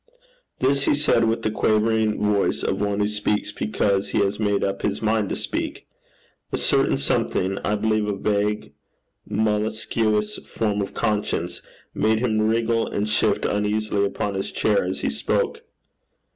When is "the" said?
1.43-1.51